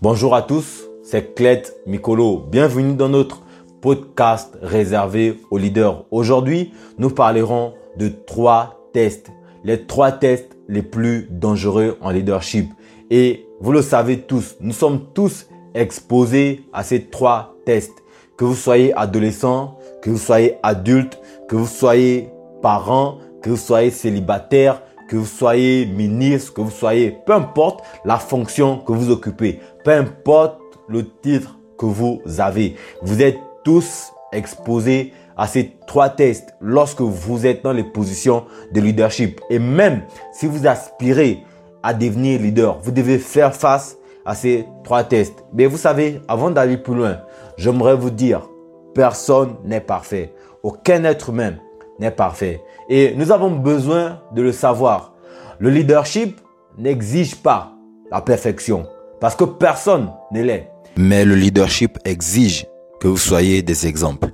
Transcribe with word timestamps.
Bonjour 0.00 0.36
à 0.36 0.42
tous, 0.42 0.84
c'est 1.02 1.34
Clette 1.34 1.74
Mikolo. 1.84 2.44
Bienvenue 2.48 2.94
dans 2.94 3.08
notre 3.08 3.42
podcast 3.82 4.56
réservé 4.62 5.40
aux 5.50 5.58
leaders. 5.58 6.04
Aujourd'hui, 6.12 6.72
nous 6.98 7.10
parlerons 7.10 7.74
de 7.96 8.06
trois 8.06 8.88
tests. 8.92 9.32
Les 9.64 9.86
trois 9.86 10.12
tests 10.12 10.56
les 10.68 10.82
plus 10.82 11.26
dangereux 11.32 11.98
en 12.00 12.10
leadership. 12.10 12.70
Et 13.10 13.48
vous 13.60 13.72
le 13.72 13.82
savez 13.82 14.20
tous, 14.20 14.54
nous 14.60 14.72
sommes 14.72 15.00
tous 15.14 15.48
exposés 15.74 16.62
à 16.72 16.84
ces 16.84 17.06
trois 17.06 17.56
tests. 17.66 18.04
Que 18.36 18.44
vous 18.44 18.54
soyez 18.54 18.94
adolescent, 18.94 19.80
que 20.00 20.10
vous 20.10 20.18
soyez 20.18 20.58
adulte, 20.62 21.18
que 21.48 21.56
vous 21.56 21.66
soyez 21.66 22.30
parent, 22.62 23.18
que 23.42 23.50
vous 23.50 23.56
soyez 23.56 23.90
célibataire, 23.90 24.80
que 25.08 25.16
vous 25.16 25.26
soyez 25.26 25.86
ministre, 25.86 26.52
que 26.54 26.60
vous 26.60 26.70
soyez, 26.70 27.16
peu 27.26 27.32
importe 27.32 27.82
la 28.04 28.18
fonction 28.18 28.78
que 28.78 28.92
vous 28.92 29.10
occupez, 29.10 29.58
peu 29.84 29.92
importe 29.92 30.60
le 30.88 31.08
titre 31.22 31.58
que 31.78 31.86
vous 31.86 32.20
avez, 32.38 32.76
vous 33.02 33.22
êtes 33.22 33.38
tous 33.64 34.12
exposés 34.32 35.12
à 35.36 35.46
ces 35.46 35.76
trois 35.86 36.10
tests 36.10 36.54
lorsque 36.60 37.00
vous 37.00 37.46
êtes 37.46 37.62
dans 37.62 37.72
les 37.72 37.84
positions 37.84 38.44
de 38.72 38.80
leadership. 38.80 39.40
Et 39.50 39.58
même 39.58 40.02
si 40.32 40.46
vous 40.46 40.66
aspirez 40.66 41.44
à 41.82 41.94
devenir 41.94 42.40
leader, 42.40 42.78
vous 42.80 42.90
devez 42.90 43.18
faire 43.18 43.54
face 43.54 43.96
à 44.26 44.34
ces 44.34 44.66
trois 44.84 45.04
tests. 45.04 45.44
Mais 45.54 45.66
vous 45.66 45.78
savez, 45.78 46.20
avant 46.28 46.50
d'aller 46.50 46.76
plus 46.76 46.94
loin, 46.94 47.20
j'aimerais 47.56 47.94
vous 47.94 48.10
dire, 48.10 48.48
personne 48.94 49.56
n'est 49.64 49.80
parfait. 49.80 50.34
Aucun 50.62 51.04
être 51.04 51.30
humain 51.30 51.54
n'est 51.98 52.10
parfait. 52.10 52.62
Et 52.88 53.14
nous 53.16 53.32
avons 53.32 53.50
besoin 53.50 54.20
de 54.34 54.42
le 54.42 54.52
savoir. 54.52 55.14
Le 55.58 55.70
leadership 55.70 56.40
n'exige 56.76 57.36
pas 57.36 57.72
la 58.10 58.20
perfection 58.20 58.86
parce 59.20 59.34
que 59.34 59.44
personne 59.44 60.10
ne 60.32 60.42
l'est. 60.42 60.70
Mais 60.96 61.24
le 61.24 61.34
leadership 61.34 61.98
exige 62.04 62.66
que 63.00 63.08
vous 63.08 63.16
soyez 63.16 63.62
des 63.62 63.86
exemples. 63.86 64.28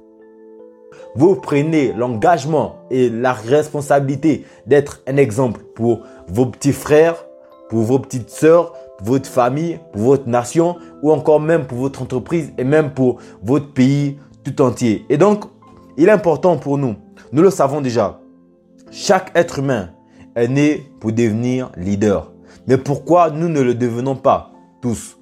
Vous 1.16 1.36
prenez 1.36 1.92
l'engagement 1.92 2.76
et 2.90 3.08
la 3.08 3.32
responsabilité 3.32 4.44
d'être 4.66 5.02
un 5.06 5.16
exemple 5.16 5.60
pour 5.74 6.02
vos 6.28 6.46
petits 6.46 6.72
frères, 6.72 7.24
pour 7.68 7.82
vos 7.82 7.98
petites 7.98 8.30
sœurs, 8.30 8.72
pour 8.98 9.08
votre 9.08 9.28
famille, 9.28 9.78
pour 9.92 10.02
votre 10.02 10.28
nation 10.28 10.76
ou 11.02 11.12
encore 11.12 11.40
même 11.40 11.66
pour 11.66 11.78
votre 11.78 12.02
entreprise 12.02 12.52
et 12.58 12.64
même 12.64 12.90
pour 12.90 13.18
votre 13.42 13.72
pays 13.72 14.18
tout 14.42 14.60
entier. 14.60 15.04
Et 15.08 15.16
donc, 15.16 15.44
il 15.96 16.08
est 16.08 16.12
important 16.12 16.56
pour 16.56 16.78
nous 16.78 16.96
nous 17.34 17.42
le 17.42 17.50
savons 17.50 17.80
déjà. 17.80 18.20
Chaque 18.92 19.32
être 19.36 19.58
humain 19.58 19.90
est 20.36 20.46
né 20.46 20.92
pour 21.00 21.10
devenir 21.12 21.72
leader. 21.76 22.32
Mais 22.68 22.78
pourquoi 22.78 23.30
nous 23.30 23.48
ne 23.48 23.60
le 23.60 23.74
devenons 23.74 24.14
pas 24.14 24.52
tous? 24.80 25.18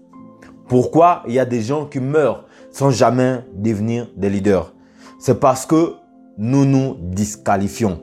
Pourquoi 0.68 1.22
il 1.26 1.32
y 1.32 1.38
a 1.38 1.46
des 1.46 1.62
gens 1.62 1.86
qui 1.86 2.00
meurent 2.00 2.44
sans 2.70 2.90
jamais 2.90 3.40
devenir 3.54 4.10
des 4.14 4.28
leaders? 4.28 4.74
C'est 5.18 5.40
parce 5.40 5.64
que 5.64 5.94
nous 6.36 6.66
nous 6.66 6.96
disqualifions. 7.00 8.02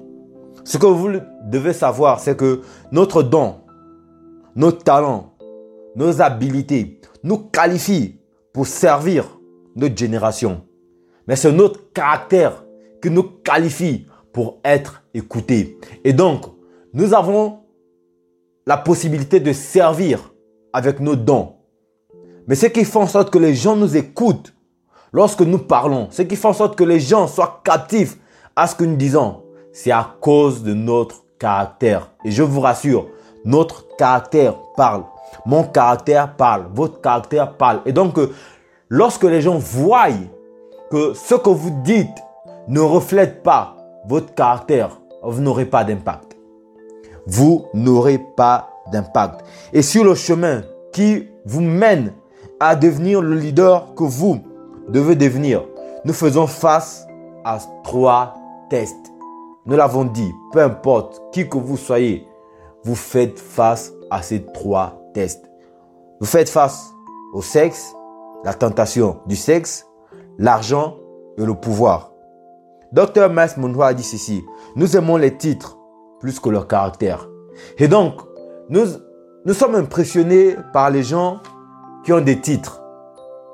Ce 0.63 0.79
que 0.79 0.87
vous 0.87 1.11
devez 1.45 1.73
savoir, 1.73 2.19
c'est 2.19 2.35
que 2.35 2.61
notre 2.91 3.21
don, 3.21 3.57
nos 4.55 4.71
talents, 4.71 5.35
nos 5.95 6.19
habiletés 6.19 6.99
nous 7.23 7.37
qualifient 7.37 8.19
pour 8.53 8.65
servir 8.65 9.39
notre 9.75 9.95
génération. 9.95 10.63
Mais 11.27 11.35
c'est 11.35 11.51
notre 11.51 11.91
caractère 11.93 12.63
qui 13.01 13.09
nous 13.09 13.23
qualifie 13.23 14.05
pour 14.33 14.59
être 14.63 15.03
écoutés. 15.13 15.77
Et 16.03 16.13
donc, 16.13 16.45
nous 16.93 17.13
avons 17.13 17.59
la 18.65 18.77
possibilité 18.77 19.39
de 19.39 19.53
servir 19.53 20.33
avec 20.73 20.99
nos 20.99 21.15
dons. 21.15 21.53
Mais 22.47 22.55
ce 22.55 22.67
qui 22.67 22.85
fait 22.85 22.97
en 22.97 23.07
sorte 23.07 23.31
que 23.31 23.39
les 23.39 23.55
gens 23.55 23.75
nous 23.75 23.95
écoutent 23.95 24.53
lorsque 25.11 25.41
nous 25.41 25.59
parlons, 25.59 26.07
ce 26.11 26.21
qui 26.21 26.35
fait 26.35 26.47
en 26.47 26.53
sorte 26.53 26.75
que 26.75 26.83
les 26.83 26.99
gens 26.99 27.27
soient 27.27 27.61
captifs 27.63 28.17
à 28.55 28.67
ce 28.67 28.75
que 28.75 28.83
nous 28.83 28.95
disons, 28.95 29.43
c'est 29.71 29.91
à 29.91 30.15
cause 30.19 30.63
de 30.63 30.73
notre 30.73 31.23
caractère. 31.39 32.11
Et 32.23 32.31
je 32.31 32.43
vous 32.43 32.61
rassure, 32.61 33.07
notre 33.45 33.87
caractère 33.97 34.55
parle. 34.75 35.03
Mon 35.45 35.63
caractère 35.63 36.35
parle. 36.35 36.67
Votre 36.73 37.01
caractère 37.01 37.55
parle. 37.55 37.81
Et 37.85 37.93
donc, 37.93 38.19
lorsque 38.89 39.23
les 39.23 39.41
gens 39.41 39.57
voient 39.57 40.09
que 40.91 41.13
ce 41.13 41.35
que 41.35 41.49
vous 41.49 41.81
dites 41.83 42.17
ne 42.69 42.79
reflète 42.79 43.41
pas 43.41 43.75
votre 44.05 44.33
caractère, 44.35 45.01
vous 45.23 45.41
n'aurez 45.41 45.65
pas 45.65 45.83
d'impact. 45.83 46.37
Vous 47.25 47.65
n'aurez 47.73 48.19
pas 48.37 48.69
d'impact. 48.91 49.43
Et 49.73 49.81
sur 49.81 50.03
le 50.03 50.13
chemin 50.15 50.61
qui 50.93 51.27
vous 51.45 51.61
mène 51.61 52.13
à 52.59 52.75
devenir 52.75 53.21
le 53.21 53.35
leader 53.35 53.95
que 53.95 54.03
vous 54.03 54.39
devez 54.87 55.15
devenir, 55.15 55.65
nous 56.05 56.13
faisons 56.13 56.45
face 56.45 57.07
à 57.43 57.57
trois 57.83 58.35
tests. 58.69 58.95
Nous 59.65 59.75
l'avons 59.75 60.05
dit, 60.05 60.31
peu 60.51 60.61
importe 60.61 61.21
qui 61.31 61.49
que 61.49 61.57
vous 61.57 61.77
soyez, 61.77 62.25
vous 62.83 62.95
faites 62.95 63.39
face 63.39 63.91
à 64.11 64.21
ces 64.21 64.45
trois 64.45 65.01
tests. 65.13 65.49
Vous 66.19 66.27
faites 66.27 66.49
face 66.49 66.93
au 67.33 67.41
sexe, 67.41 67.93
la 68.43 68.53
tentation 68.53 69.17
du 69.25 69.35
sexe, 69.35 69.87
l'argent 70.37 70.97
et 71.37 71.45
le 71.45 71.55
pouvoir. 71.55 72.11
Dr. 72.91 73.29
Monroe 73.57 73.83
a 73.83 73.93
dit 73.93 74.03
ceci. 74.03 74.43
Nous 74.75 74.97
aimons 74.97 75.17
les 75.17 75.37
titres 75.37 75.77
plus 76.19 76.39
que 76.39 76.49
leur 76.49 76.67
caractère. 76.67 77.29
Et 77.77 77.87
donc, 77.87 78.21
nous, 78.69 78.85
nous 79.45 79.53
sommes 79.53 79.75
impressionnés 79.75 80.55
par 80.73 80.89
les 80.89 81.03
gens 81.03 81.39
qui 82.03 82.13
ont 82.13 82.21
des 82.21 82.39
titres, 82.39 82.81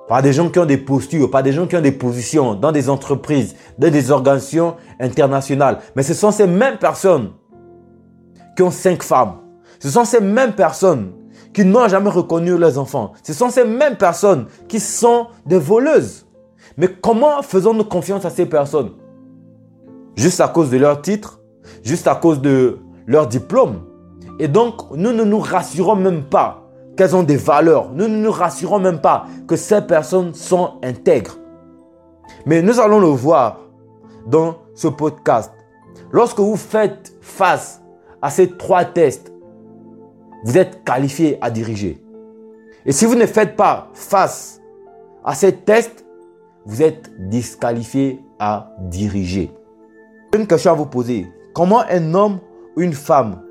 par 0.08 0.22
des 0.22 0.32
gens 0.32 0.50
qui 0.50 0.60
ont 0.60 0.66
des 0.66 0.78
postures, 0.78 1.30
par 1.30 1.44
des 1.44 1.52
gens 1.52 1.68
qui 1.68 1.76
ont 1.76 1.82
des 1.82 1.92
positions 1.92 2.56
dans 2.56 2.72
des 2.72 2.90
entreprises, 2.90 3.56
dans 3.78 3.92
des 3.92 4.10
organisations 4.12 4.78
internationales. 5.00 5.80
Mais 5.96 6.04
ce 6.04 6.14
sont 6.14 6.32
ces 6.32 6.48
mêmes 6.48 6.78
personnes 6.78 7.32
qui 8.56 8.64
ont 8.64 8.72
cinq 8.72 9.04
femmes. 9.04 9.42
Ce 9.80 9.90
sont 9.90 10.06
ces 10.06 10.22
mêmes 10.22 10.54
personnes 10.54 11.12
qui 11.54 11.66
n'ont 11.66 11.88
jamais 11.88 12.10
reconnu 12.10 12.58
leurs 12.58 12.78
enfants. 12.80 13.12
Ce 13.24 13.34
sont 13.34 13.50
ces 13.50 13.66
mêmes 13.66 13.98
personnes 13.98 14.48
qui 14.68 14.80
sont 14.80 15.28
des 15.46 15.58
voleuses. 15.58 16.26
Mais 16.78 16.88
comment 16.88 17.42
faisons-nous 17.42 17.84
confiance 17.86 18.26
à 18.26 18.30
ces 18.30 18.46
personnes? 18.46 18.92
Juste 20.16 20.42
à 20.42 20.48
cause 20.48 20.70
de 20.70 20.78
leur 20.78 21.02
titre, 21.02 21.42
juste 21.84 22.08
à 22.08 22.16
cause 22.16 22.42
de 22.42 22.80
leur 23.06 23.28
diplôme. 23.28 23.82
Et 24.40 24.48
donc, 24.48 24.92
nous 24.92 25.12
ne 25.12 25.24
nous 25.24 25.40
rassurons 25.40 25.96
même 25.96 26.24
pas 26.24 26.66
qu'elles 26.98 27.16
ont 27.16 27.24
des 27.24 27.38
valeurs. 27.38 27.92
Nous 27.92 28.08
ne 28.08 28.18
nous 28.18 28.32
rassurons 28.32 28.80
même 28.80 29.00
pas 29.00 29.26
que 29.48 29.56
ces 29.56 29.82
personnes 29.82 30.34
sont 30.34 30.74
intègres. 30.84 31.38
Mais 32.46 32.62
nous 32.62 32.80
allons 32.80 33.00
le 33.00 33.08
voir 33.08 33.60
dans 34.28 34.58
ce 34.74 34.88
podcast. 34.88 35.52
Lorsque 36.12 36.40
vous 36.40 36.56
faites 36.56 37.14
face 37.22 37.82
à 38.22 38.30
ces 38.30 38.50
trois 38.50 38.86
tests, 38.86 39.32
vous 40.44 40.58
êtes 40.58 40.84
qualifié 40.84 41.38
à 41.42 41.50
diriger. 41.50 42.02
Et 42.86 42.92
si 42.92 43.06
vous 43.06 43.16
ne 43.16 43.26
faites 43.26 43.56
pas 43.56 43.90
face 43.94 44.62
à 45.24 45.34
ces 45.34 45.54
tests, 45.54 46.06
vous 46.66 46.82
êtes 46.82 47.12
disqualifié 47.30 48.22
à 48.40 48.72
diriger 48.80 49.52
une 50.36 50.48
question 50.48 50.72
à 50.72 50.76
vous 50.76 50.86
poser. 50.86 51.28
Comment 51.54 51.82
un 51.90 52.14
homme 52.14 52.40
ou 52.76 52.82
une 52.82 52.94
femme 52.94 53.42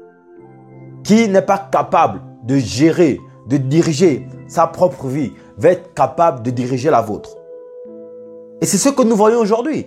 qui 1.03 1.29
n'est 1.29 1.43
pas 1.43 1.69
capable 1.71 2.21
de 2.45 2.57
gérer, 2.57 3.21
de 3.49 3.57
diriger 3.57 4.27
sa 4.47 4.67
propre 4.67 5.07
vie, 5.07 5.33
va 5.57 5.71
être 5.71 5.95
capable 5.95 6.43
de 6.43 6.51
diriger 6.51 6.91
la 6.91 7.01
vôtre? 7.01 7.37
Et 8.61 8.67
c'est 8.67 8.79
ce 8.79 8.89
que 8.89 9.03
nous 9.03 9.17
voyons 9.17 9.41
aujourd'hui. 9.41 9.87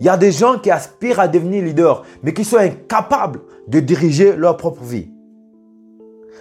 Il 0.00 0.06
y 0.06 0.08
a 0.08 0.16
des 0.16 0.32
gens 0.32 0.58
qui 0.58 0.70
aspirent 0.70 1.20
à 1.20 1.28
devenir 1.28 1.64
leaders, 1.64 2.02
mais 2.22 2.34
qui 2.34 2.44
sont 2.44 2.58
incapables 2.58 3.40
de 3.68 3.80
diriger 3.80 4.36
leur 4.36 4.56
propre 4.56 4.82
vie. 4.82 5.10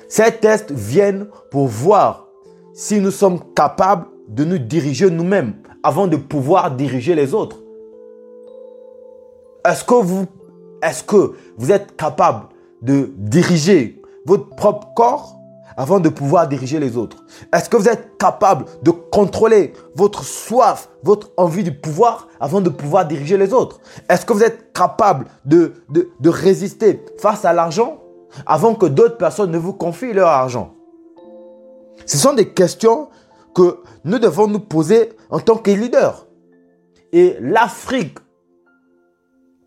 Ces 0.07 0.31
tests 0.31 0.71
viennent 0.71 1.27
pour 1.51 1.67
voir 1.67 2.27
si 2.73 2.99
nous 2.99 3.11
sommes 3.11 3.39
capables 3.55 4.05
de 4.27 4.43
nous 4.43 4.57
diriger 4.57 5.09
nous-mêmes 5.09 5.55
avant 5.83 6.07
de 6.07 6.17
pouvoir 6.17 6.71
diriger 6.71 7.15
les 7.15 7.33
autres. 7.33 7.64
Est-ce 9.65 9.83
que 11.03 11.15
vous, 11.57 11.71
êtes 11.71 11.95
capable 11.95 12.47
de 12.81 13.11
diriger 13.17 14.01
votre 14.25 14.49
propre 14.49 14.93
corps 14.95 15.39
avant 15.75 15.99
de 15.99 16.09
pouvoir 16.09 16.47
diriger 16.47 16.79
les 16.79 16.95
autres? 16.95 17.23
Est-ce 17.51 17.67
que 17.67 17.75
vous 17.75 17.89
êtes 17.89 18.17
capable 18.19 18.65
de 18.83 18.91
contrôler 18.91 19.73
votre 19.95 20.23
soif, 20.23 20.89
votre 21.03 21.31
envie 21.37 21.63
du 21.63 21.73
pouvoir 21.73 22.27
avant 22.39 22.61
de 22.61 22.69
pouvoir 22.69 23.07
diriger 23.07 23.37
les 23.37 23.53
autres? 23.53 23.79
Est-ce 24.07 24.25
que 24.25 24.33
vous 24.33 24.43
êtes 24.43 24.71
capable 24.71 25.25
de 25.45 25.73
résister 26.23 27.03
face 27.17 27.43
à 27.43 27.53
l'argent 27.53 28.01
avant 28.45 28.75
que 28.75 28.85
d'autres 28.85 29.17
personnes 29.17 29.51
ne 29.51 29.57
vous 29.57 29.73
confient 29.73 30.13
leur 30.13 30.29
argent? 30.29 30.75
Ce 32.05 32.17
sont 32.17 32.33
des 32.33 32.49
questions 32.49 33.09
que 33.55 33.79
nous 34.03 34.19
devons 34.19 34.47
nous 34.47 34.59
poser 34.59 35.13
en 35.31 35.39
tant 35.39 35.55
que 35.55 35.71
leaders. 35.71 36.27
Et 37.13 37.37
l'Afrique 37.39 38.19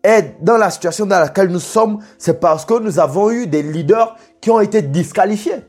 est 0.03 0.37
dans 0.41 0.57
la 0.57 0.69
situation 0.69 1.05
dans 1.05 1.19
laquelle 1.19 1.49
nous 1.49 1.59
sommes, 1.59 1.99
c'est 2.17 2.39
parce 2.39 2.65
que 2.65 2.79
nous 2.79 2.99
avons 2.99 3.31
eu 3.31 3.47
des 3.47 3.63
leaders 3.63 4.15
qui 4.41 4.49
ont 4.51 4.59
été 4.59 4.81
disqualifiés, 4.81 5.65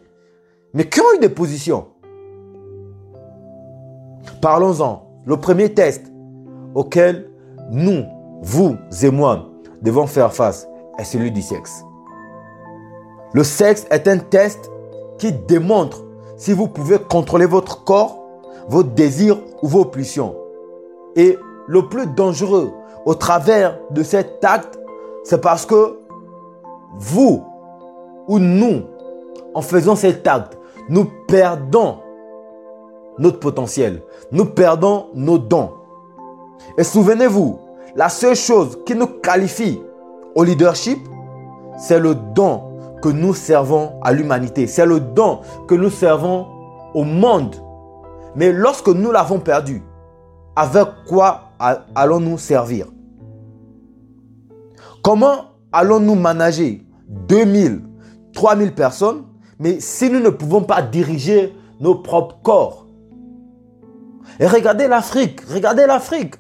mais 0.75 0.89
qui 0.89 1.01
ont 1.01 1.15
eu 1.17 1.19
des 1.19 1.29
positions? 1.29 1.89
Parlons-en. 4.41 5.07
Le 5.27 5.37
premier 5.37 5.75
test 5.75 6.11
auquel 6.75 7.31
nous, 7.71 8.05
vous 8.43 8.77
et 9.03 9.11
moi, 9.11 9.51
devons 9.83 10.07
faire 10.07 10.33
face 10.33 10.67
est 10.99 11.05
celui 11.05 11.31
du 11.31 11.43
sexe. 11.43 11.85
Le 13.33 13.45
sexe 13.45 13.87
est 13.91 14.09
un 14.09 14.19
test 14.19 14.71
qui 15.19 15.33
démontre 15.33 16.05
si 16.37 16.53
vous 16.53 16.69
pouvez 16.69 16.99
contrôler 16.99 17.47
votre 17.47 17.85
corps, 17.85 18.25
vos 18.69 18.83
désirs 18.83 19.39
ou 19.63 19.69
vos 19.69 19.85
pulsions. 19.85 20.35
Et 21.17 21.39
le 21.67 21.89
plus 21.89 22.07
dangereux 22.07 22.73
au 23.05 23.15
travers 23.15 23.79
de 23.91 24.03
cet 24.03 24.45
acte, 24.45 24.79
c'est 25.25 25.41
parce 25.41 25.67
que 25.67 25.99
vous 26.99 27.45
ou 28.29 28.39
nous, 28.39 28.83
en 29.55 29.63
faisant 29.63 29.97
cet 29.97 30.27
acte, 30.27 30.59
nous 30.89 31.07
perdons 31.29 31.99
notre 33.19 33.39
potentiel, 33.39 34.03
nous 34.33 34.47
perdons 34.47 35.07
nos 35.15 35.39
dons. 35.39 35.71
Et 36.79 36.85
souvenez-vous, 36.85 37.59
la 37.97 38.09
seule 38.09 38.37
chose 38.37 38.79
qui 38.87 38.95
nous 38.95 39.07
qualifie 39.07 39.83
au 40.35 40.45
leadership, 40.45 40.99
c'est 41.79 41.99
le 41.99 42.15
don 42.15 42.63
que 43.03 43.09
nous 43.09 43.35
servons 43.35 43.93
à 44.03 44.13
l'humanité. 44.13 44.67
C'est 44.67 44.87
le 44.87 45.01
don 45.01 45.41
que 45.67 45.75
nous 45.75 45.91
servons 45.91 46.47
au 46.95 47.05
monde. 47.05 47.57
Mais 48.37 48.53
lorsque 48.53 48.89
nous 48.89 49.11
l'avons 49.11 49.39
perdu, 49.39 49.83
avec 50.55 50.87
quoi 51.09 51.50
allons-nous 51.61 52.39
servir? 52.39 52.87
Comment 55.03 55.53
allons-nous 55.73 56.15
manager 56.15 56.79
2000, 57.29 57.83
3000 58.33 58.75
personnes, 58.75 59.25
mais 59.59 59.81
si 59.81 60.11
nous 60.11 60.21
ne 60.21 60.31
pouvons 60.31 60.63
pas 60.63 60.83
diriger 60.83 61.53
nos 61.81 61.97
propres 61.97 62.39
corps? 62.43 62.87
Et 64.39 64.47
regardez 64.47 64.89
l'Afrique, 64.89 65.43
regardez 65.53 65.87
l'Afrique. 65.87 66.37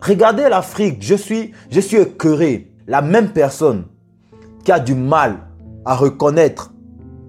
Regardez 0.00 0.48
l'Afrique, 0.48 0.98
je 1.02 1.14
suis, 1.14 1.52
je 1.70 1.80
suis 1.80 1.98
écœuré. 1.98 2.72
La 2.86 3.02
même 3.02 3.30
personne 3.30 3.84
qui 4.64 4.72
a 4.72 4.80
du 4.80 4.94
mal 4.94 5.46
à 5.84 5.94
reconnaître 5.94 6.72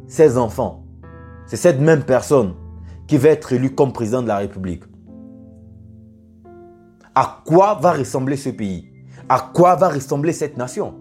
ses 0.08 0.38
enfants, 0.38 0.86
c'est 1.46 1.58
cette 1.58 1.80
même 1.80 2.04
personne 2.04 2.54
qui 3.08 3.18
va 3.18 3.30
être 3.30 3.52
élue 3.54 3.76
comme 3.76 3.92
président 3.92 4.22
de 4.22 4.28
la 4.28 4.38
République. 4.38 4.84
À 7.14 7.42
quoi 7.46 7.76
va 7.76 7.92
ressembler 7.92 8.38
ce 8.38 8.50
pays? 8.50 8.90
À 9.28 9.40
quoi 9.54 9.76
va 9.76 9.90
ressembler 9.90 10.34
cette 10.34 10.58
nation? 10.58 10.96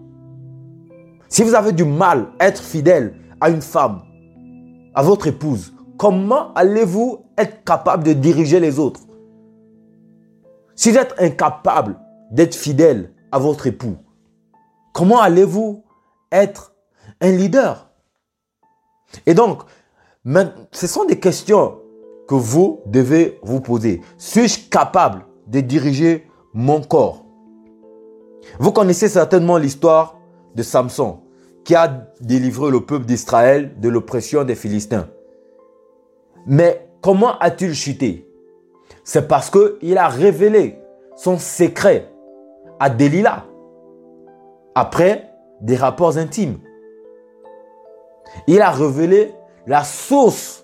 Si 1.29 1.43
vous 1.43 1.55
avez 1.55 1.71
du 1.71 1.85
mal 1.85 2.27
à 2.39 2.47
être 2.47 2.61
fidèle 2.61 3.15
à 3.39 3.49
une 3.49 3.61
femme, 3.61 4.01
à 4.93 5.01
votre 5.03 5.27
épouse, 5.27 5.73
comment 5.97 6.53
allez-vous 6.53 7.25
être 7.37 7.63
capable 7.63 8.03
de 8.03 8.13
diriger 8.13 8.59
les 8.59 8.77
autres? 8.79 8.99
Si 10.75 10.91
vous 10.91 10.97
êtes 10.97 11.15
incapable 11.17 11.97
d'être 12.31 12.55
fidèle 12.55 13.13
à 13.31 13.39
votre 13.39 13.67
époux, 13.67 13.95
comment 14.93 15.19
allez-vous 15.21 15.83
être 16.31 16.73
un 17.21 17.31
leader? 17.31 17.89
Et 19.25 19.33
donc, 19.33 19.61
ce 20.71 20.87
sont 20.87 21.05
des 21.05 21.19
questions 21.19 21.79
que 22.27 22.35
vous 22.35 22.81
devez 22.85 23.39
vous 23.43 23.61
poser. 23.61 24.01
Suis-je 24.17 24.69
capable 24.69 25.25
de 25.51 25.59
diriger 25.59 26.27
mon 26.53 26.81
corps 26.81 27.25
Vous 28.59 28.71
connaissez 28.71 29.09
certainement 29.09 29.57
l'histoire 29.57 30.17
de 30.55 30.63
Samson 30.63 31.19
qui 31.63 31.75
a 31.75 32.07
délivré 32.21 32.71
le 32.71 32.81
peuple 32.81 33.05
d'Israël 33.05 33.79
de 33.79 33.89
l'oppression 33.89 34.43
des 34.43 34.55
Philistins. 34.55 35.07
Mais 36.47 36.89
comment 37.01 37.37
a-t-il 37.37 37.75
chuté? 37.75 38.27
C'est 39.03 39.27
parce 39.27 39.51
qu'il 39.51 39.97
a 39.97 40.07
révélé 40.07 40.79
son 41.15 41.37
secret 41.37 42.09
à 42.79 42.89
Delilah. 42.89 43.45
Après 44.73 45.29
des 45.59 45.75
rapports 45.75 46.17
intimes. 46.17 46.57
Il 48.47 48.61
a 48.61 48.71
révélé 48.71 49.33
la 49.67 49.83
source 49.83 50.63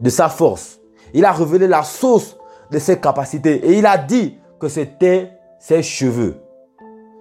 de 0.00 0.10
sa 0.10 0.28
force. 0.28 0.80
Il 1.14 1.24
a 1.24 1.32
révélé 1.32 1.66
la 1.66 1.82
source 1.82 2.36
de 2.70 2.78
ses 2.78 2.98
capacités. 2.98 3.66
Et 3.66 3.78
il 3.78 3.86
a 3.86 3.98
dit 3.98 4.38
que 4.58 4.68
c'était 4.68 5.32
ses 5.58 5.82
cheveux. 5.82 6.36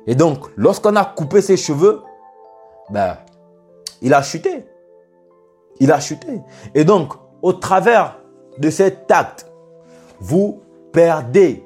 Et 0.08 0.16
donc, 0.16 0.48
lorsqu'on 0.56 0.96
a 0.96 1.06
coupé 1.06 1.42
ses 1.42 1.58
cheveux, 1.58 2.02
ben, 2.90 3.18
il 4.02 4.14
a 4.14 4.22
chuté. 4.22 4.66
Il 5.80 5.92
a 5.92 6.00
chuté. 6.00 6.42
Et 6.74 6.84
donc, 6.84 7.14
au 7.42 7.54
travers 7.54 8.20
de 8.58 8.70
cet 8.70 9.12
acte, 9.12 9.52
vous 10.20 10.62
perdez 10.92 11.64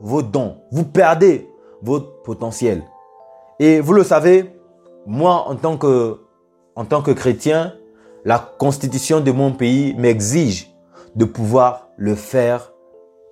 vos 0.00 0.22
dons. 0.22 0.58
Vous 0.70 0.84
perdez 0.84 1.48
votre 1.82 2.22
potentiel. 2.22 2.82
Et 3.58 3.80
vous 3.80 3.92
le 3.92 4.04
savez, 4.04 4.54
moi, 5.06 5.48
en 5.48 5.56
tant 5.56 5.76
que, 5.76 6.20
en 6.76 6.84
tant 6.84 7.02
que 7.02 7.10
chrétien, 7.10 7.74
la 8.24 8.38
constitution 8.38 9.20
de 9.20 9.32
mon 9.32 9.52
pays 9.52 9.94
m'exige 9.94 10.72
de 11.16 11.24
pouvoir 11.24 11.88
le 11.96 12.14
faire 12.14 12.72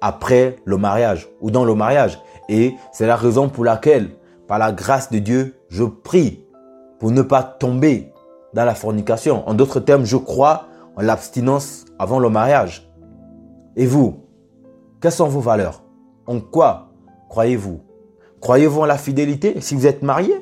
après 0.06 0.56
le 0.64 0.76
mariage 0.76 1.29
ou 1.41 1.50
dans 1.50 1.64
le 1.64 1.75
mariage. 1.75 2.20
Et 2.49 2.75
c'est 2.93 3.08
la 3.08 3.17
raison 3.17 3.49
pour 3.49 3.64
laquelle, 3.64 4.11
par 4.47 4.58
la 4.58 4.70
grâce 4.70 5.11
de 5.11 5.19
Dieu, 5.19 5.56
je 5.69 5.82
prie 5.82 6.47
pour 7.00 7.11
ne 7.11 7.23
pas 7.23 7.43
tomber 7.43 8.12
dans 8.55 8.64
la 8.64 8.76
fornication. 8.76 9.47
En 9.49 9.55
d'autres 9.55 9.81
termes, 9.81 10.05
je 10.05 10.17
crois 10.17 10.67
en 10.97 11.03
l'abstinence 11.03 11.87
avant 11.99 12.20
le 12.20 12.31
mariage. 12.31 12.88
Et 13.75 13.85
vous, 13.85 14.20
quelles 15.00 15.11
sont 15.11 15.26
vos 15.26 15.41
valeurs? 15.41 15.82
En 16.26 16.38
quoi 16.38 16.93
croyez-vous? 17.29 17.81
Croyez-vous 18.41 18.82
en 18.82 18.87
la 18.87 18.99
fidélité 18.99 19.61
si 19.61 19.75
vous 19.75 19.88
êtes 19.88 20.03
marié? 20.03 20.38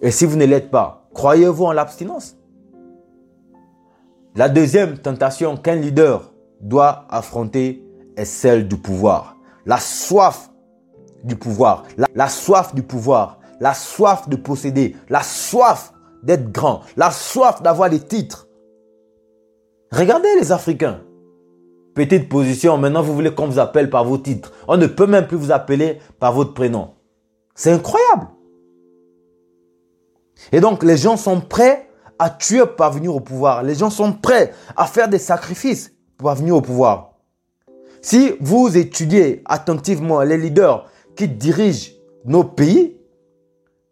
Et 0.00 0.10
si 0.10 0.26
vous 0.26 0.36
ne 0.36 0.44
l'êtes 0.46 0.72
pas, 0.72 1.06
croyez-vous 1.14 1.64
en 1.64 1.72
l'abstinence? 1.72 2.36
La 4.34 4.48
deuxième 4.48 4.98
tentation 4.98 5.56
qu'un 5.56 5.76
leader 5.76 6.32
doit 6.60 7.04
affronter 7.08 7.86
est 8.16 8.24
celle 8.24 8.68
du 8.68 8.76
pouvoir. 8.76 9.36
La 9.66 9.78
soif 9.78 10.50
du 11.24 11.36
pouvoir. 11.36 11.84
La, 12.14 12.28
soif 12.28 12.74
du 12.74 12.82
pouvoir. 12.82 13.38
La 13.60 13.74
soif 13.74 14.28
de 14.28 14.36
posséder. 14.36 14.96
La 15.08 15.22
soif 15.22 15.92
d'être 16.22 16.50
grand. 16.50 16.80
La 16.96 17.10
soif 17.10 17.62
d'avoir 17.62 17.90
des 17.90 18.00
titres. 18.00 18.48
Regardez 19.92 20.28
les 20.40 20.52
Africains. 20.52 21.00
Petite 21.94 22.30
position, 22.30 22.78
maintenant 22.78 23.02
vous 23.02 23.14
voulez 23.14 23.34
qu'on 23.34 23.46
vous 23.46 23.58
appelle 23.58 23.90
par 23.90 24.04
vos 24.04 24.16
titres. 24.16 24.52
On 24.66 24.78
ne 24.78 24.86
peut 24.86 25.06
même 25.06 25.26
plus 25.26 25.36
vous 25.36 25.52
appeler 25.52 25.98
par 26.18 26.32
votre 26.32 26.54
prénom. 26.54 26.94
C'est 27.54 27.70
incroyable. 27.70 28.28
Et 30.52 30.60
donc 30.60 30.82
les 30.82 30.96
gens 30.96 31.18
sont 31.18 31.40
prêts 31.40 31.88
à 32.18 32.30
tuer 32.30 32.60
pour 32.60 32.76
parvenir 32.76 33.14
au 33.14 33.20
pouvoir. 33.20 33.62
Les 33.62 33.74
gens 33.74 33.90
sont 33.90 34.12
prêts 34.12 34.54
à 34.74 34.86
faire 34.86 35.08
des 35.08 35.18
sacrifices 35.18 35.92
pour 36.16 36.28
parvenir 36.28 36.56
au 36.56 36.62
pouvoir. 36.62 37.11
Si 38.04 38.34
vous 38.40 38.76
étudiez 38.76 39.42
attentivement 39.44 40.22
les 40.22 40.36
leaders 40.36 40.86
qui 41.14 41.28
dirigent 41.28 41.92
nos 42.24 42.42
pays, 42.42 42.96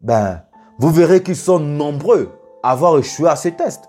ben, 0.00 0.42
vous 0.80 0.90
verrez 0.90 1.22
qu'ils 1.22 1.36
sont 1.36 1.60
nombreux 1.60 2.30
à 2.64 2.72
avoir 2.72 2.98
échoué 2.98 3.28
à 3.28 3.36
ces 3.36 3.52
tests. 3.52 3.88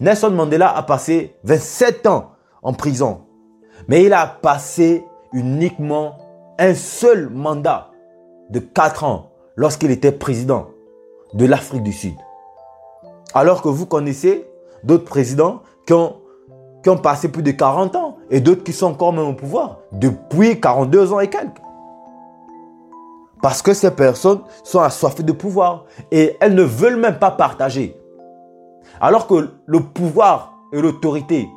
Nelson 0.00 0.30
Mandela 0.30 0.76
a 0.76 0.82
passé 0.82 1.34
27 1.44 2.06
ans 2.06 2.32
en 2.62 2.74
prison, 2.74 3.22
mais 3.88 4.04
il 4.04 4.12
a 4.12 4.26
passé 4.26 5.04
uniquement 5.32 6.18
un 6.58 6.74
seul 6.74 7.30
mandat 7.30 7.90
de 8.50 8.58
4 8.58 9.04
ans 9.04 9.30
lorsqu'il 9.56 9.90
était 9.90 10.12
président 10.12 10.68
de 11.32 11.46
l'Afrique 11.46 11.82
du 11.82 11.92
Sud. 11.92 12.16
Alors 13.32 13.62
que 13.62 13.68
vous 13.68 13.86
connaissez 13.86 14.46
d'autres 14.84 15.04
présidents 15.04 15.62
qui 15.86 15.94
ont 15.94 16.16
qui 16.82 16.90
ont 16.90 16.98
passé 16.98 17.28
plus 17.28 17.42
de 17.42 17.50
40 17.50 17.96
ans 17.96 18.07
et 18.30 18.40
d'autres 18.40 18.64
qui 18.64 18.72
sont 18.72 18.86
encore 18.86 19.12
même 19.12 19.26
au 19.26 19.34
pouvoir 19.34 19.78
depuis 19.92 20.60
42 20.60 21.12
ans 21.12 21.20
et 21.20 21.28
quelques. 21.28 21.60
Parce 23.40 23.62
que 23.62 23.72
ces 23.72 23.90
personnes 23.90 24.40
sont 24.64 24.80
assoiffées 24.80 25.22
de 25.22 25.32
pouvoir 25.32 25.84
et 26.10 26.36
elles 26.40 26.54
ne 26.54 26.62
veulent 26.62 26.96
même 26.96 27.18
pas 27.18 27.30
partager. 27.30 27.96
Alors 29.00 29.26
que 29.26 29.50
le 29.64 29.80
pouvoir 29.80 30.54
et 30.72 30.80
l'autorité 30.80 31.48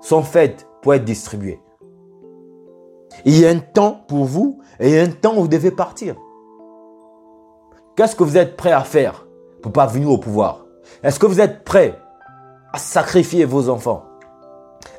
sont 0.00 0.22
faites 0.22 0.66
pour 0.82 0.94
être 0.94 1.04
distribués. 1.04 1.60
Il 3.24 3.38
y 3.38 3.46
a 3.46 3.50
un 3.50 3.58
temps 3.58 4.00
pour 4.08 4.24
vous 4.24 4.60
et 4.80 4.88
il 4.88 4.94
y 4.94 4.98
a 4.98 5.02
un 5.02 5.10
temps 5.10 5.36
où 5.36 5.42
vous 5.42 5.48
devez 5.48 5.70
partir. 5.70 6.16
Qu'est-ce 7.96 8.16
que 8.16 8.24
vous 8.24 8.36
êtes 8.36 8.56
prêt 8.56 8.72
à 8.72 8.82
faire 8.82 9.26
pour 9.62 9.72
parvenir 9.72 10.10
au 10.10 10.18
pouvoir? 10.18 10.66
Est-ce 11.02 11.18
que 11.18 11.26
vous 11.26 11.40
êtes 11.40 11.64
prêt 11.64 11.98
à 12.72 12.78
sacrifier 12.78 13.44
vos 13.44 13.68
enfants? 13.68 14.05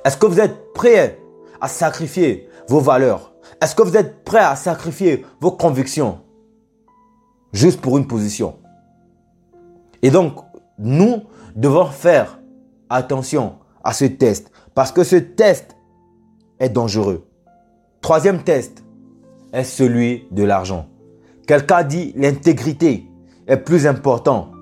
Est-ce 0.08 0.16
que 0.16 0.26
vous 0.26 0.40
êtes 0.40 0.72
prêt 0.72 1.20
à 1.60 1.68
sacrifier 1.68 2.48
vos 2.70 2.80
valeurs? 2.80 3.34
Est-ce 3.62 3.76
que 3.76 3.84
vous 3.84 3.98
êtes 3.98 4.24
prêt 4.24 4.40
à 4.40 4.56
sacrifier 4.56 5.26
vos 5.42 5.52
convictions? 5.52 6.22
Juste 7.52 7.82
pour 7.82 7.98
une 7.98 8.08
position 8.08 8.56
Et 10.02 10.10
donc, 10.10 10.38
nous 10.78 11.24
devons 11.58 11.88
faire 11.88 12.40
attention 12.90 13.56
à 13.84 13.92
ce 13.92 14.06
test 14.06 14.50
parce 14.74 14.94
que 14.94 15.04
ce 15.04 15.18
test 15.18 15.76
est 16.60 16.70
dangereux. 16.70 17.28
Troisième 18.00 18.44
test 18.44 18.86
est 19.52 19.66
celui 19.66 20.26
de 20.32 20.44
l'argent. 20.44 20.88
Quelqu'un 21.48 21.84
dit 21.84 22.14
l'intégrité 22.16 23.12
est 23.46 23.58
plus 23.58 23.86
important 23.86 24.54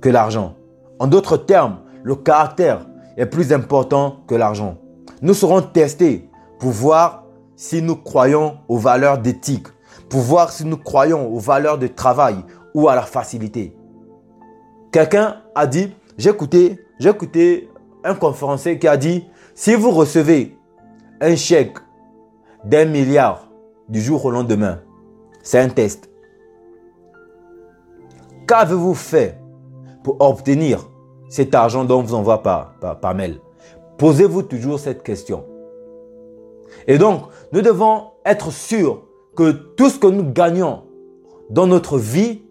que 0.00 0.08
l'argent. 0.08 0.56
En 0.98 1.08
d'autres 1.08 1.36
termes, 1.36 1.80
le 2.02 2.16
caractère 2.16 2.86
est 3.16 3.26
plus 3.26 3.52
important 3.52 4.20
que 4.26 4.34
l'argent. 4.34 4.78
Nous 5.20 5.34
serons 5.34 5.62
testés 5.62 6.28
pour 6.58 6.70
voir 6.70 7.24
si 7.56 7.82
nous 7.82 7.96
croyons 7.96 8.58
aux 8.68 8.78
valeurs 8.78 9.18
d'éthique, 9.18 9.68
pour 10.08 10.20
voir 10.20 10.50
si 10.50 10.64
nous 10.64 10.76
croyons 10.76 11.32
aux 11.32 11.38
valeurs 11.38 11.78
de 11.78 11.86
travail 11.86 12.36
ou 12.74 12.88
à 12.88 12.94
la 12.94 13.02
facilité. 13.02 13.76
Quelqu'un 14.90 15.42
a 15.54 15.66
dit, 15.66 15.92
j'ai 16.18 16.30
écouté, 16.30 17.70
un 18.04 18.14
conférencier 18.14 18.78
qui 18.78 18.88
a 18.88 18.96
dit, 18.96 19.26
si 19.54 19.74
vous 19.74 19.90
recevez 19.90 20.58
un 21.20 21.36
chèque 21.36 21.78
d'un 22.64 22.84
milliard 22.84 23.48
du 23.88 24.00
jour 24.00 24.24
au 24.24 24.30
lendemain, 24.30 24.80
c'est 25.42 25.58
un 25.58 25.68
test. 25.68 26.10
Qu'avez-vous 28.46 28.94
fait 28.94 29.40
pour 30.02 30.20
obtenir 30.20 30.90
cet 31.32 31.54
argent 31.54 31.86
dont 31.86 32.02
vous 32.02 32.12
envoie 32.12 32.42
par, 32.42 32.74
par 33.00 33.14
mail 33.14 33.40
Posez-vous 33.96 34.42
toujours 34.42 34.78
cette 34.78 35.02
question. 35.02 35.46
Et 36.86 36.98
donc, 36.98 37.22
nous 37.52 37.62
devons 37.62 38.08
être 38.26 38.52
sûrs 38.52 39.04
que 39.34 39.50
tout 39.50 39.88
ce 39.88 39.98
que 39.98 40.08
nous 40.08 40.30
gagnons 40.30 40.82
dans 41.48 41.66
notre 41.66 41.96
vie 41.96 42.42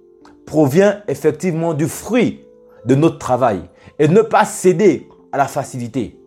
provient 0.48 1.04
effectivement 1.08 1.76
du 1.76 1.88
fruit 1.88 2.44
de 2.86 2.96
notre 2.96 3.20
travail 3.20 3.62
et 4.00 4.08
ne 4.08 4.24
pas 4.24 4.46
céder 4.46 5.08
à 5.32 5.38
la 5.38 5.46
facilité. 5.46 6.20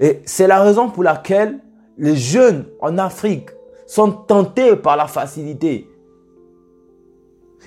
Et 0.00 0.22
c'est 0.24 0.48
la 0.48 0.60
raison 0.60 0.90
pour 0.90 1.04
laquelle 1.04 1.60
les 1.98 2.16
jeunes 2.16 2.66
en 2.80 2.98
Afrique 2.98 3.50
sont 3.86 4.10
tentés 4.10 4.74
par 4.74 4.96
la 4.96 5.06
facilité. 5.06 5.88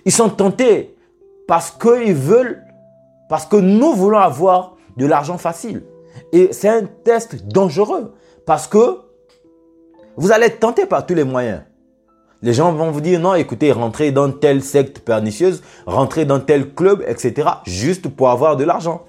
Ils 0.04 0.12
sont 0.12 0.30
tentés 0.30 0.94
parce 1.48 1.72
qu'ils 1.72 2.14
veulent, 2.14 2.62
parce 3.30 3.46
que 3.46 3.58
nous 3.58 3.94
voulons 3.94 4.20
avoir 4.20 4.76
de 4.96 5.06
l'argent 5.06 5.38
facile. 5.38 5.84
Et 6.32 6.50
c'est 6.52 6.70
un 6.70 6.86
test 6.86 7.46
dangereux 7.48 8.14
parce 8.46 8.68
que 8.68 9.00
vous 10.16 10.32
allez 10.32 10.48
être 10.48 10.60
tenté 10.60 10.86
par 10.86 11.06
tous 11.06 11.14
les 11.14 11.24
moyens. 11.24 11.62
Les 12.42 12.54
gens 12.54 12.72
vont 12.72 12.92
vous 12.92 13.02
dire 13.02 13.20
non, 13.20 13.34
écoutez, 13.34 13.72
rentrez 13.72 14.12
dans 14.12 14.32
telle 14.32 14.62
secte 14.62 15.00
pernicieuse, 15.00 15.64
rentrez 15.86 16.26
dans 16.26 16.40
tel 16.40 16.74
club, 16.74 17.04
etc. 17.08 17.50
juste 17.66 18.08
pour 18.08 18.30
avoir 18.30 18.58
de 18.58 18.64
l'argent. 18.64 19.06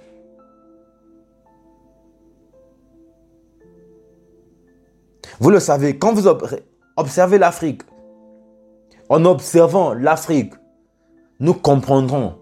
Vous 5.40 5.50
le 5.50 5.60
savez, 5.60 5.98
quand 5.98 6.14
vous 6.14 6.26
observez 6.96 7.38
l'Afrique, 7.38 7.82
en 9.08 9.24
observant 9.24 9.94
l'Afrique, 9.94 10.52
nous 11.38 11.54
comprendrons 11.54 12.37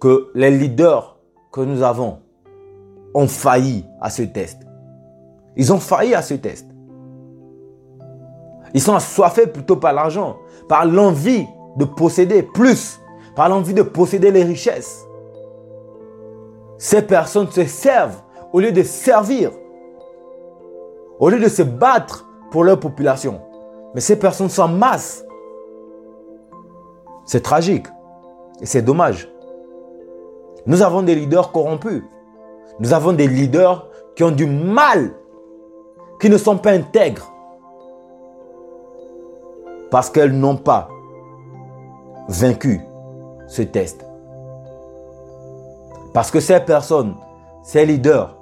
que 0.00 0.30
les 0.34 0.50
leaders 0.50 1.18
que 1.52 1.60
nous 1.60 1.82
avons 1.82 2.20
ont 3.14 3.28
failli 3.28 3.84
à 4.00 4.10
ce 4.10 4.22
test. 4.22 4.58
Ils 5.56 5.72
ont 5.72 5.78
failli 5.78 6.14
à 6.14 6.22
ce 6.22 6.34
test. 6.34 6.66
Ils 8.72 8.80
sont 8.80 8.94
assoiffés 8.94 9.46
plutôt 9.46 9.76
par 9.76 9.92
l'argent, 9.92 10.36
par 10.68 10.86
l'envie 10.86 11.46
de 11.76 11.84
posséder 11.84 12.42
plus, 12.42 13.00
par 13.34 13.48
l'envie 13.48 13.74
de 13.74 13.82
posséder 13.82 14.30
les 14.30 14.44
richesses. 14.44 15.04
Ces 16.78 17.02
personnes 17.02 17.50
se 17.50 17.64
servent 17.64 18.22
au 18.52 18.60
lieu 18.60 18.72
de 18.72 18.82
servir, 18.82 19.50
au 21.18 21.28
lieu 21.28 21.38
de 21.38 21.48
se 21.48 21.62
battre 21.62 22.26
pour 22.50 22.64
leur 22.64 22.80
population. 22.80 23.40
Mais 23.94 24.00
ces 24.00 24.18
personnes 24.18 24.48
sont 24.48 24.62
en 24.62 24.68
masse. 24.68 25.24
C'est 27.26 27.42
tragique 27.42 27.86
et 28.60 28.66
c'est 28.66 28.82
dommage. 28.82 29.28
Nous 30.66 30.82
avons 30.82 31.02
des 31.02 31.14
leaders 31.14 31.52
corrompus. 31.52 32.02
Nous 32.78 32.92
avons 32.92 33.12
des 33.12 33.28
leaders 33.28 33.86
qui 34.14 34.24
ont 34.24 34.30
du 34.30 34.46
mal, 34.46 35.12
qui 36.20 36.28
ne 36.28 36.36
sont 36.36 36.58
pas 36.58 36.72
intègres, 36.72 37.32
parce 39.90 40.10
qu'elles 40.10 40.32
n'ont 40.32 40.56
pas 40.56 40.88
vaincu 42.28 42.80
ce 43.48 43.62
test. 43.62 44.04
Parce 46.12 46.30
que 46.30 46.40
ces 46.40 46.60
personnes, 46.60 47.14
ces 47.62 47.86
leaders 47.86 48.36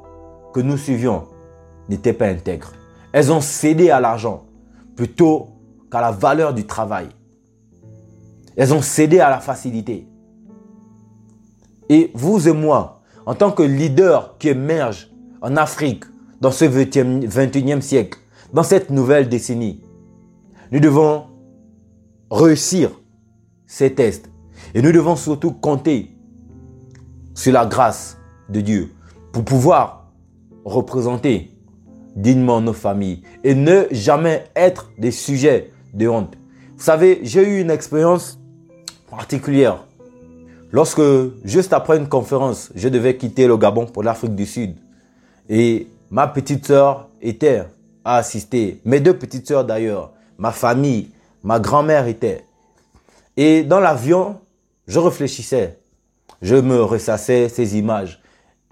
que 0.53 0.61
nous 0.61 0.77
suivions 0.77 1.27
n'étaient 1.89 2.13
pas 2.13 2.27
intègres. 2.27 2.73
Elles 3.13 3.33
ont 3.33 3.41
cédé 3.41 3.91
à 3.91 4.01
l'argent 4.01 4.45
plutôt 4.97 5.49
qu'à 5.91 6.01
la 6.01 6.11
valeur 6.11 6.53
du 6.53 6.67
travail. 6.67 7.09
Elles 8.57 8.75
ont 8.75 8.83
cédé 8.83 9.21
à 9.21 9.31
la 9.31 9.39
facilité. 9.39 10.08
Et 11.88 12.11
vous 12.14 12.49
et 12.49 12.52
moi, 12.52 13.00
en 13.26 13.35
tant 13.35 13.50
que 13.50 13.62
leaders 13.62 14.37
qui 14.38 14.49
émergent 14.49 15.11
en 15.40 15.57
Afrique 15.57 16.04
dans 16.40 16.50
ce 16.50 16.64
21e 16.64 17.80
siècle, 17.80 18.18
dans 18.52 18.62
cette 18.62 18.90
nouvelle 18.90 19.28
décennie, 19.28 19.83
nous 20.71 20.80
devons 20.80 21.25
réussir 22.30 22.90
ces 23.66 23.95
tests. 23.95 24.30
Et 24.75 24.83
nous 24.83 24.92
devons 24.92 25.16
surtout 25.16 25.52
compter 25.52 26.14
sur 27.35 27.52
la 27.52 27.64
grâce 27.64 28.18
de 28.49 28.61
Dieu 28.61 28.92
pour 29.33 29.45
pouvoir 29.45 30.11
représenter 30.64 31.54
dignement 32.16 32.61
nos 32.61 32.73
familles 32.73 33.23
et 33.45 33.54
ne 33.54 33.85
jamais 33.90 34.45
être 34.57 34.90
des 34.99 35.11
sujets 35.11 35.71
de 35.95 36.09
honte. 36.09 36.37
Vous 36.76 36.85
savez, 36.85 37.21
j'ai 37.23 37.42
eu 37.42 37.61
une 37.61 37.71
expérience 37.71 38.38
particulière. 39.11 39.85
Lorsque, 40.71 41.01
juste 41.45 41.73
après 41.73 41.97
une 41.97 42.09
conférence, 42.09 42.71
je 42.75 42.89
devais 42.89 43.17
quitter 43.17 43.47
le 43.47 43.57
Gabon 43.57 43.87
pour 43.87 44.03
l'Afrique 44.03 44.35
du 44.35 44.45
Sud. 44.45 44.77
Et 45.49 45.89
ma 46.11 46.27
petite 46.27 46.67
sœur 46.67 47.09
était 47.23 47.65
à 48.05 48.17
assister, 48.17 48.81
mes 48.85 49.01
deux 49.01 49.17
petites 49.17 49.47
sœurs 49.47 49.65
d'ailleurs, 49.65 50.13
ma 50.37 50.53
famille, 50.53 51.11
ma 51.43 51.59
grand-mère 51.59 52.07
était. 52.07 52.45
Et 53.37 53.63
dans 53.63 53.81
l'avion, 53.81 54.41
je 54.87 54.99
réfléchissais. 54.99 55.79
Je 56.43 56.57
me 56.57 56.83
ressassais 56.83 57.49
ces 57.49 57.79
images. 57.79 58.23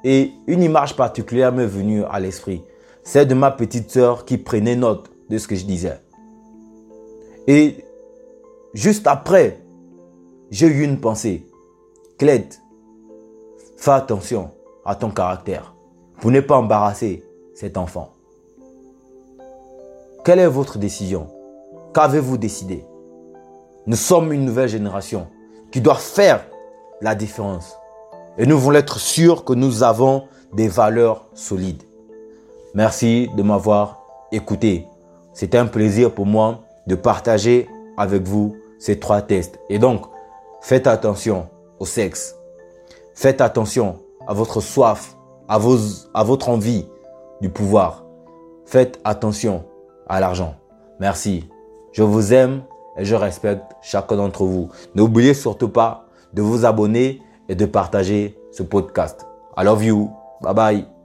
Et 0.04 0.32
une 0.46 0.62
image 0.62 0.96
particulière 0.96 1.52
m'est 1.52 1.66
venue 1.66 2.04
à 2.04 2.20
l'esprit. 2.20 2.62
C'est 3.02 3.26
de 3.26 3.34
ma 3.34 3.50
petite 3.50 3.90
sœur 3.90 4.24
qui 4.24 4.38
prenait 4.38 4.76
note 4.76 5.10
de 5.30 5.38
ce 5.38 5.48
que 5.48 5.56
je 5.56 5.64
disais. 5.64 6.00
Et 7.46 7.84
juste 8.74 9.06
après, 9.06 9.60
j'ai 10.50 10.66
eu 10.66 10.82
une 10.82 11.00
pensée. 11.00 11.46
Cled, 12.18 12.46
fais 13.76 13.90
attention 13.90 14.50
à 14.86 14.94
ton 14.94 15.10
caractère 15.10 15.74
pour 16.18 16.30
ne 16.30 16.40
pas 16.40 16.56
embarrasser 16.56 17.22
cet 17.54 17.76
enfant. 17.76 18.14
Quelle 20.24 20.38
est 20.38 20.46
votre 20.46 20.78
décision? 20.78 21.26
Qu'avez-vous 21.92 22.38
décidé? 22.38 22.86
Nous 23.86 23.96
sommes 23.96 24.32
une 24.32 24.46
nouvelle 24.46 24.70
génération 24.70 25.26
qui 25.70 25.82
doit 25.82 25.96
faire 25.96 26.46
la 27.02 27.14
différence. 27.14 27.76
Et 28.38 28.46
nous 28.46 28.58
voulons 28.58 28.78
être 28.78 28.98
sûrs 28.98 29.44
que 29.44 29.52
nous 29.52 29.82
avons 29.82 30.24
des 30.54 30.68
valeurs 30.68 31.26
solides. 31.34 31.82
Merci 32.72 33.28
de 33.36 33.42
m'avoir 33.42 34.06
écouté. 34.32 34.86
C'était 35.34 35.58
un 35.58 35.66
plaisir 35.66 36.14
pour 36.14 36.24
moi 36.24 36.60
de 36.86 36.94
partager 36.94 37.68
avec 37.98 38.22
vous 38.22 38.56
ces 38.78 38.98
trois 38.98 39.20
tests. 39.20 39.58
Et 39.68 39.78
donc, 39.78 40.06
faites 40.62 40.86
attention 40.86 41.48
au 41.78 41.86
sexe. 41.86 42.36
Faites 43.14 43.40
attention 43.40 44.00
à 44.26 44.34
votre 44.34 44.60
soif, 44.60 45.16
à, 45.48 45.58
vos, 45.58 45.78
à 46.14 46.24
votre 46.24 46.48
envie 46.48 46.86
du 47.40 47.48
pouvoir. 47.48 48.04
Faites 48.64 49.00
attention 49.04 49.64
à 50.08 50.20
l'argent. 50.20 50.54
Merci. 51.00 51.48
Je 51.92 52.02
vous 52.02 52.32
aime 52.34 52.62
et 52.96 53.04
je 53.04 53.14
respecte 53.14 53.64
chacun 53.82 54.16
d'entre 54.16 54.44
vous. 54.44 54.68
N'oubliez 54.94 55.34
surtout 55.34 55.68
pas 55.68 56.06
de 56.32 56.42
vous 56.42 56.64
abonner 56.64 57.22
et 57.48 57.54
de 57.54 57.66
partager 57.66 58.38
ce 58.50 58.62
podcast. 58.62 59.26
I 59.56 59.64
love 59.64 59.84
you. 59.84 60.10
Bye 60.42 60.54
bye. 60.54 60.95